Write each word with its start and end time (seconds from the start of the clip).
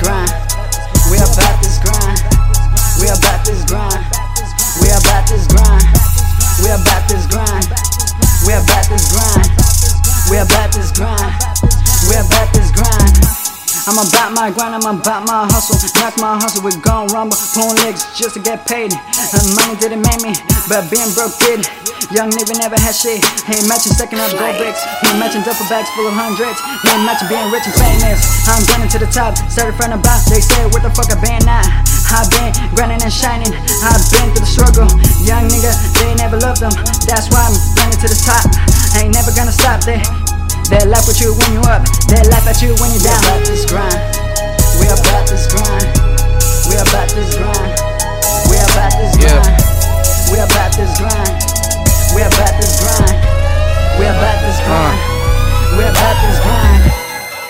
grind. 0.00 0.30
We 1.10 1.18
about 1.18 1.56
this 1.62 1.78
grind. 1.78 2.18
We 3.00 3.08
about 3.08 3.44
this 3.44 3.64
grind. 3.64 4.02
We 4.80 4.88
about 4.92 5.24
this 5.28 5.46
grind. 5.46 5.84
We 6.62 6.70
about 6.72 7.08
this 7.08 7.26
grind. 7.26 7.66
We 8.46 8.52
about 8.54 8.86
this 8.88 9.04
grind. 9.08 9.50
We 10.30 10.36
about 10.38 10.72
this 10.72 10.90
grind. 10.92 11.32
We 12.08 12.14
about 12.16 12.48
this 12.52 12.70
grind. 12.70 13.14
I'm 13.86 13.98
about 13.98 14.32
my 14.34 14.50
grind, 14.50 14.74
I'm 14.74 14.98
about 14.98 15.26
my 15.26 15.46
hustle. 15.46 15.78
Knock 16.00 16.18
my 16.18 16.34
hustle, 16.34 16.64
we 16.64 16.74
gon' 16.82 17.08
rumble. 17.08 17.36
Pulling 17.54 17.76
legs 17.86 18.04
just 18.18 18.34
to 18.34 18.40
get 18.40 18.66
paid. 18.66 18.92
And 18.92 19.44
money 19.54 19.76
didn't 19.78 20.02
make 20.02 20.22
me, 20.22 20.34
but 20.68 20.90
being 20.90 21.10
broke 21.14 21.38
didn't. 21.38 21.95
Young 22.14 22.30
nigga 22.30 22.54
never 22.62 22.78
had 22.78 22.94
shit. 22.94 23.18
He 23.50 23.58
ain't 23.58 23.66
matching 23.66 23.90
stacking 23.90 24.22
up 24.22 24.30
gold 24.38 24.54
bricks. 24.62 24.78
He 25.02 25.10
ain't 25.10 25.18
matching 25.18 25.42
duffel 25.42 25.66
bags 25.66 25.90
full 25.98 26.06
of 26.06 26.14
hundreds. 26.14 26.54
He 26.62 26.86
ain't 26.86 27.02
matching 27.02 27.26
being 27.26 27.50
rich 27.50 27.66
and 27.66 27.74
famous. 27.74 28.22
I'm 28.46 28.62
running 28.70 28.86
to 28.94 28.98
the 29.02 29.10
top, 29.10 29.34
started 29.50 29.74
from 29.74 29.90
the 29.90 29.98
bottom. 29.98 30.22
They 30.30 30.38
said, 30.38 30.70
what 30.70 30.86
the 30.86 30.92
fuck 30.94 31.10
I 31.10 31.18
been 31.18 31.42
at? 31.50 31.66
I've 32.14 32.30
been 32.30 32.54
grinding 32.78 33.02
and 33.02 33.10
shining. 33.10 33.50
I've 33.82 33.98
been 34.14 34.30
through 34.30 34.46
the 34.46 34.50
struggle. 34.50 34.86
Young 35.18 35.50
nigga, 35.50 35.74
they 35.98 36.14
never 36.14 36.38
loved 36.38 36.62
them. 36.62 36.70
That's 37.10 37.26
why 37.34 37.42
I'm 37.42 37.56
running 37.74 37.98
to 37.98 38.06
the 38.06 38.20
top. 38.22 38.46
I 38.94 39.02
ain't 39.02 39.14
never 39.14 39.34
gonna 39.34 39.50
stop. 39.50 39.82
They, 39.82 39.98
they 40.70 40.86
laugh 40.86 41.10
with 41.10 41.18
you 41.18 41.34
when 41.34 41.58
you 41.58 41.62
up. 41.66 41.82
They 42.06 42.22
laugh 42.30 42.46
at 42.46 42.62
you 42.62 42.78
when 42.78 42.94
you 42.94 43.02
down. 43.02 43.18
Grind. 54.66 54.98
We 55.78 55.84
about 55.86 56.16
this 56.26 56.38
grind. 56.42 56.82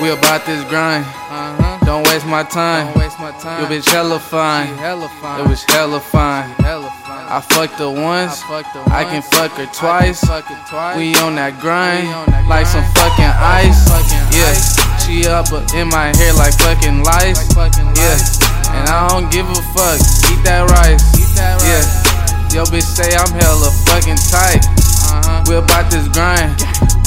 We 0.00 0.08
about 0.10 0.46
this 0.46 0.64
grind. 0.64 1.04
Uh-huh. 1.04 1.78
Don't 1.84 2.08
waste 2.08 2.26
my 2.26 2.42
time. 2.42 2.88
Don't 2.88 2.96
waste 2.96 3.18
my 3.20 3.32
time. 3.32 3.60
Your 3.60 3.68
bitch 3.68 3.88
hella 3.90 4.18
fine. 4.18 4.68
She 4.68 4.74
hella 4.80 5.08
fine. 5.20 5.40
It 5.40 5.48
was 5.48 5.62
hella 5.64 6.00
fine. 6.00 6.48
hella 6.64 6.90
fine. 7.04 7.26
I 7.28 7.40
fucked 7.40 7.76
her 7.78 7.90
once. 7.90 8.42
I 8.42 8.48
fucked 8.48 8.72
her 8.76 8.84
I 8.88 9.04
can 9.04 9.22
fuck 9.22 9.52
her 9.60 9.66
twice. 9.66 10.20
fuck 10.24 10.44
her 10.44 10.60
twice. 10.68 10.96
We 10.96 11.14
on 11.20 11.36
that 11.36 11.60
grind. 11.60 12.08
On 12.08 12.26
that 12.32 12.48
like 12.48 12.66
some 12.66 12.84
fucking 12.96 13.32
ice. 13.36 13.76
Fucking 13.92 14.24
yeah. 14.32 14.56
ice. 14.56 14.72
She 15.04 15.28
up 15.28 15.52
in 15.76 15.88
my 15.92 16.16
hair 16.16 16.32
like 16.34 16.56
fucking 16.56 17.04
lice. 17.04 17.36
Like 17.36 17.72
fucking 17.72 17.92
yeah. 17.92 18.16
lice. 18.16 18.40
And 18.72 18.88
I 18.88 19.08
don't 19.12 19.28
give 19.28 19.44
a 19.44 19.62
fuck. 19.76 20.00
Eat 20.32 20.40
that 20.48 20.64
rice. 20.72 21.04
Eat 21.20 21.28
that 21.36 21.60
rice. 21.60 21.92
Yeah. 22.48 22.62
Yo 22.62 22.64
bitch 22.64 22.88
say 22.88 23.12
I'm 23.12 23.32
hella 23.36 23.68
fucking 23.84 24.16
tight. 24.32 24.64
Uh-huh. 25.12 25.44
We 25.48 25.56
about 25.56 25.90
this 25.90 26.08
grind. 26.08 26.56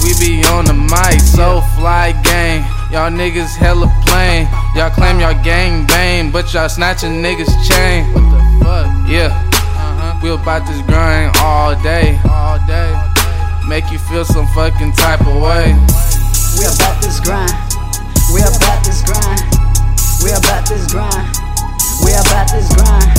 We 0.06 0.14
be 0.22 0.45
on 0.45 0.66
the 0.66 0.78
mic, 0.78 1.17
so 1.20 1.66
fly 1.73 2.14
gang. 2.22 2.61
Y'all 2.94 3.09
niggas 3.09 3.58
hella 3.58 3.89
plain. 4.06 4.45
Y'all 4.78 4.94
claim 4.94 5.20
y'all 5.20 5.34
gang 5.44 5.88
bang, 5.88 6.30
but 6.30 6.53
y'all 6.53 6.70
snatching 6.70 7.25
niggas 7.25 7.50
chain. 7.66 8.14
What 8.14 8.30
the 8.30 8.38
fuck? 8.62 8.86
Yeah. 9.09 9.34
Uh-huh. 9.34 10.20
We 10.22 10.30
about 10.30 10.67
this 10.70 10.80
grind 10.86 11.34
all 11.42 11.73
day. 11.81 12.22
All 12.30 12.62
day. 12.70 12.94
Make 13.68 13.90
you 13.90 13.97
feel 13.97 14.24
some 14.24 14.46
fucking 14.53 14.94
type 14.94 15.25
of 15.25 15.41
way. 15.41 15.74
We 16.53 16.69
about 16.69 17.01
this 17.01 17.18
grind. 17.19 17.57
We 18.30 18.46
about 18.46 18.85
this 18.85 19.01
grind. 19.01 19.41
We 20.22 20.30
about 20.38 20.69
this 20.69 20.85
grind. 20.85 21.34
We 22.06 22.13
about 22.13 22.53
this 22.53 22.69
grind. 22.78 23.09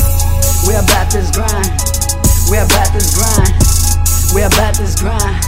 We 0.63 0.79
about 0.79 1.11
this 1.11 1.35
grind. 1.35 1.67
We 2.47 2.63
about 2.63 2.95
this 2.95 3.11
grind. 3.11 3.51
We 4.33 4.43
about 4.47 4.79
this 4.79 4.95
grind. 4.95 5.46